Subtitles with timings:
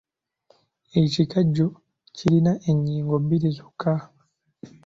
[1.01, 1.67] Ekikajjo
[2.15, 3.95] kirina ennyingo bbiri zokka.